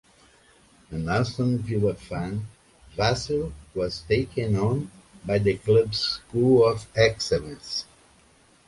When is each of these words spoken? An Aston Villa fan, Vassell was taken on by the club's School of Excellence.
An 0.89 1.07
Aston 1.07 1.59
Villa 1.59 1.93
fan, 1.93 2.47
Vassell 2.97 3.51
was 3.75 4.01
taken 4.07 4.55
on 4.55 4.89
by 5.27 5.37
the 5.37 5.57
club's 5.59 5.99
School 5.99 6.65
of 6.67 6.87
Excellence. 6.95 7.85